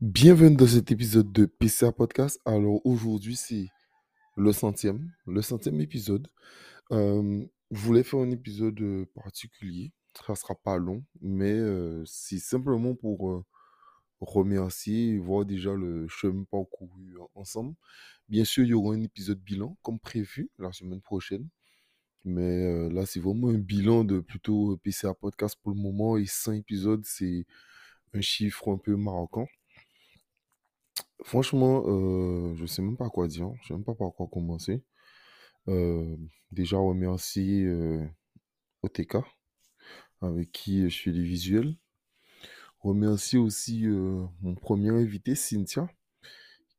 Bienvenue 0.00 0.54
dans 0.54 0.68
cet 0.68 0.92
épisode 0.92 1.32
de 1.32 1.44
PCA 1.44 1.90
Podcast. 1.90 2.40
Alors 2.44 2.80
aujourd'hui, 2.86 3.34
c'est 3.34 3.66
le 4.36 4.52
centième, 4.52 5.12
le 5.26 5.42
centième 5.42 5.80
épisode. 5.80 6.28
Euh, 6.92 7.44
je 7.72 7.80
voulais 7.80 8.04
faire 8.04 8.20
un 8.20 8.30
épisode 8.30 8.80
euh, 8.80 9.06
particulier. 9.12 9.90
Ça 10.24 10.36
sera 10.36 10.54
pas 10.54 10.76
long, 10.76 11.04
mais 11.20 11.50
euh, 11.50 12.04
c'est 12.06 12.38
simplement 12.38 12.94
pour 12.94 13.42
remercier 14.20 15.14
et 15.14 15.18
voir 15.18 15.44
déjà 15.44 15.74
le 15.74 16.06
chemin 16.06 16.44
parcouru 16.44 17.16
ensemble. 17.34 17.74
Bien 18.28 18.44
sûr, 18.44 18.62
il 18.62 18.70
y 18.70 18.74
aura 18.74 18.94
un 18.94 19.02
épisode 19.02 19.40
bilan 19.40 19.76
comme 19.82 19.98
prévu 19.98 20.48
la 20.60 20.70
semaine 20.70 21.00
prochaine. 21.00 21.48
Mais 22.24 22.88
là, 22.90 23.04
c'est 23.04 23.18
vraiment 23.18 23.48
un 23.48 23.58
bilan 23.58 24.04
de 24.04 24.20
plutôt 24.20 24.76
PCA 24.76 25.14
Podcast 25.14 25.56
pour 25.60 25.72
le 25.72 25.80
moment. 25.80 26.16
Et 26.16 26.26
100 26.26 26.52
épisodes, 26.52 27.04
c'est 27.04 27.46
un 28.14 28.20
chiffre 28.20 28.72
un 28.72 28.78
peu 28.78 28.94
marquant. 28.94 29.48
Franchement, 31.24 31.84
euh, 31.86 32.54
je 32.56 32.66
sais 32.66 32.82
même 32.82 32.96
pas 32.96 33.10
quoi 33.10 33.26
dire. 33.28 33.50
Je 33.62 33.68
sais 33.68 33.74
même 33.74 33.84
pas 33.84 33.94
par 33.94 34.12
quoi 34.14 34.28
commencer. 34.28 34.82
Euh, 35.68 36.16
déjà, 36.52 36.78
remercier 36.78 37.64
euh, 37.64 38.06
OTK, 38.82 39.18
avec 40.22 40.52
qui 40.52 40.88
je 40.88 41.02
fais 41.02 41.10
les 41.10 41.22
visuels. 41.22 41.76
Remercier 42.80 43.38
aussi 43.38 43.86
euh, 43.86 44.24
mon 44.40 44.54
premier 44.54 44.90
invité, 44.90 45.34
Cynthia, 45.34 45.88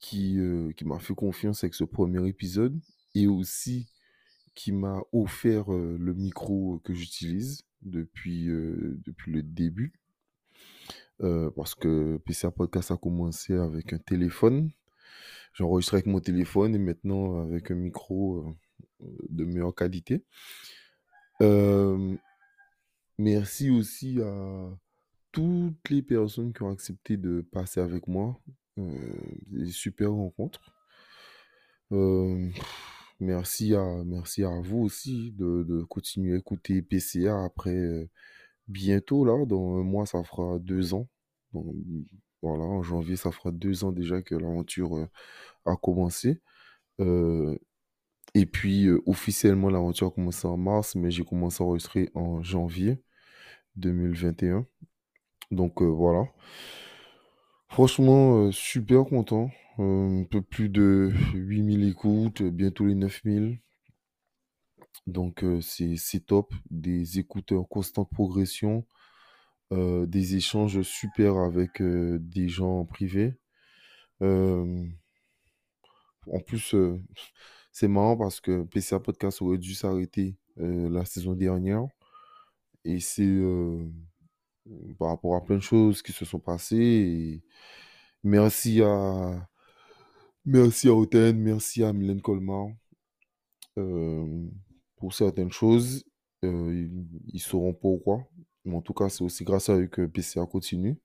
qui, 0.00 0.38
euh, 0.38 0.72
qui 0.72 0.84
m'a 0.84 0.98
fait 0.98 1.14
confiance 1.14 1.64
avec 1.64 1.74
ce 1.74 1.84
premier 1.84 2.26
épisode 2.28 2.78
et 3.14 3.26
aussi 3.26 3.88
qui 4.54 4.72
m'a 4.72 5.02
offert 5.12 5.68
le 5.70 6.14
micro 6.14 6.80
que 6.84 6.94
j'utilise 6.94 7.64
depuis 7.82 8.46
le 8.46 9.42
début. 9.42 10.00
Euh, 11.22 11.50
parce 11.56 11.74
que 11.74 12.18
PCA 12.26 12.50
Podcast 12.50 12.90
a 12.90 12.96
commencé 12.96 13.54
avec 13.54 13.92
un 13.92 13.98
téléphone. 13.98 14.70
J'enregistrais 15.54 15.98
avec 15.98 16.06
mon 16.06 16.20
téléphone 16.20 16.74
et 16.74 16.78
maintenant 16.78 17.40
avec 17.40 17.70
un 17.70 17.74
micro 17.74 18.54
euh, 19.02 19.06
de 19.30 19.44
meilleure 19.44 19.74
qualité. 19.74 20.24
Euh, 21.40 22.14
merci 23.18 23.70
aussi 23.70 24.20
à 24.20 24.70
toutes 25.32 25.88
les 25.88 26.02
personnes 26.02 26.52
qui 26.52 26.62
ont 26.62 26.70
accepté 26.70 27.16
de 27.16 27.40
passer 27.40 27.80
avec 27.80 28.06
moi. 28.06 28.38
Des 28.76 29.70
super 29.70 30.10
rencontres. 30.12 30.74
Merci 33.18 33.74
à, 33.74 34.04
merci 34.04 34.44
à 34.44 34.60
vous 34.60 34.80
aussi 34.80 35.32
de, 35.32 35.62
de 35.62 35.82
continuer 35.84 36.34
à 36.34 36.38
écouter 36.38 36.82
PCA 36.82 37.42
après 37.42 38.06
bientôt, 38.68 39.24
là, 39.24 39.44
dans 39.46 39.76
un 39.78 39.82
mois, 39.84 40.06
ça 40.06 40.22
fera 40.24 40.58
deux 40.58 40.94
ans. 40.94 41.08
Voilà, 42.42 42.64
en 42.64 42.82
janvier, 42.82 43.16
ça 43.16 43.32
fera 43.32 43.50
deux 43.50 43.84
ans 43.84 43.92
déjà 43.92 44.22
que 44.22 44.34
l'aventure 44.34 44.96
euh, 44.96 45.08
a 45.66 45.76
commencé. 45.76 46.40
Euh, 47.00 47.58
et 48.34 48.46
puis, 48.46 48.86
euh, 48.86 49.02
officiellement, 49.06 49.70
l'aventure 49.70 50.08
a 50.08 50.10
commencé 50.10 50.46
en 50.48 50.56
mars, 50.58 50.96
mais 50.96 51.10
j'ai 51.10 51.24
commencé 51.24 51.62
à 51.62 51.66
enregistrer 51.66 52.10
en 52.14 52.42
janvier 52.42 53.02
2021. 53.76 54.66
Donc, 55.52 55.82
euh, 55.82 55.86
voilà. 55.86 56.26
Franchement, 57.68 58.46
euh, 58.46 58.52
super 58.52 59.04
content. 59.04 59.50
Euh, 59.78 60.22
un 60.22 60.24
peu 60.24 60.42
plus 60.42 60.68
de 60.68 61.12
8000 61.34 61.88
écoutes, 61.88 62.42
bientôt 62.42 62.86
les 62.86 62.94
9000. 62.94 63.60
Donc, 65.06 65.44
euh, 65.44 65.60
c'est, 65.60 66.26
top. 66.26 66.52
Des 66.70 67.18
écoutes 67.18 67.52
en 67.52 67.64
constante 67.64 68.10
progression, 68.10 68.86
euh, 69.72 70.06
des 70.06 70.36
échanges 70.36 70.82
super 70.82 71.36
avec 71.38 71.80
euh, 71.80 72.18
des 72.20 72.48
gens 72.48 72.80
en 72.80 72.84
privé. 72.84 73.34
Euh, 74.22 74.84
en 76.32 76.40
plus, 76.40 76.74
c'est 77.72 77.88
marrant 77.88 78.16
parce 78.16 78.40
que 78.40 78.64
PCA 78.64 79.00
Podcast 79.00 79.42
aurait 79.42 79.58
dû 79.58 79.74
s'arrêter 79.74 80.36
la 80.56 81.04
saison 81.04 81.34
dernière. 81.34 81.86
Et 82.84 83.00
c'est 83.00 83.28
par 84.98 85.08
rapport 85.08 85.36
à 85.36 85.44
plein 85.44 85.56
de 85.56 85.60
choses 85.60 86.02
qui 86.02 86.12
se 86.12 86.24
sont 86.24 86.38
passées. 86.40 87.42
Merci 88.24 88.82
à, 88.82 89.48
merci 90.46 90.88
à 90.88 90.94
Oten, 90.94 91.38
merci 91.38 91.84
à 91.84 91.92
Mylène 91.92 92.22
Colmar 92.22 92.68
pour 94.96 95.14
certaines 95.14 95.52
choses. 95.52 96.04
Euh, 96.44 96.72
ils, 96.74 97.06
ils 97.32 97.40
sauront 97.40 97.74
pourquoi. 97.74 98.26
Mais 98.64 98.74
en 98.76 98.82
tout 98.82 98.94
cas, 98.94 99.08
c'est 99.08 99.22
aussi 99.24 99.44
grâce 99.44 99.68
à 99.68 99.76
eux 99.76 99.86
que 99.86 100.06
PCA 100.06 100.44
continue. 100.46 100.98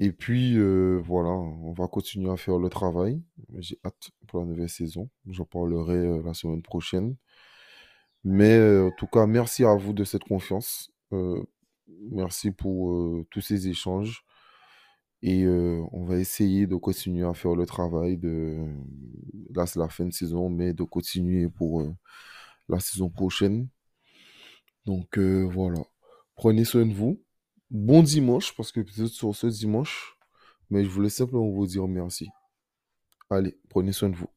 Et 0.00 0.12
puis, 0.12 0.56
euh, 0.56 1.00
voilà, 1.04 1.30
on 1.30 1.72
va 1.72 1.86
continuer 1.86 2.30
à 2.30 2.36
faire 2.36 2.58
le 2.58 2.68
travail. 2.68 3.22
J'ai 3.58 3.78
hâte 3.84 4.10
pour 4.26 4.40
la 4.40 4.46
nouvelle 4.46 4.68
saison. 4.68 5.08
J'en 5.28 5.44
parlerai 5.44 5.96
euh, 5.96 6.22
la 6.24 6.34
semaine 6.34 6.62
prochaine. 6.62 7.16
Mais 8.24 8.58
en 8.80 8.90
tout 8.90 9.06
cas, 9.06 9.26
merci 9.26 9.64
à 9.64 9.74
vous 9.74 9.92
de 9.92 10.02
cette 10.04 10.24
confiance. 10.24 10.90
Merci 12.10 12.52
pour 12.52 13.22
tous 13.30 13.42
ces 13.42 13.68
échanges. 13.68 14.24
Et 15.20 15.46
on 15.46 16.04
va 16.06 16.16
essayer 16.16 16.66
de 16.66 16.74
continuer 16.76 17.26
à 17.26 17.34
faire 17.34 17.54
le 17.54 17.66
travail 17.66 18.16
de... 18.16 18.64
Là, 19.54 19.66
c'est 19.66 19.78
la 19.78 19.90
fin 19.90 20.06
de 20.06 20.12
saison, 20.12 20.48
mais 20.48 20.72
de 20.72 20.84
continuer 20.84 21.50
pour 21.50 21.82
la 22.68 22.80
saison 22.80 23.10
prochaine. 23.10 23.68
Donc 24.86 25.18
euh, 25.18 25.48
voilà. 25.50 25.82
Prenez 26.36 26.64
soin 26.64 26.86
de 26.86 26.92
vous. 26.92 27.22
Bon 27.70 28.02
dimanche, 28.02 28.54
parce 28.56 28.72
que 28.72 28.80
peut-être 28.80 29.08
sur 29.08 29.34
ce 29.34 29.46
dimanche, 29.46 30.16
mais 30.70 30.84
je 30.84 30.90
voulais 30.90 31.08
simplement 31.08 31.48
vous 31.48 31.66
dire 31.66 31.86
merci. 31.88 32.28
Allez, 33.30 33.58
prenez 33.68 33.92
soin 33.92 34.10
de 34.10 34.16
vous. 34.16 34.28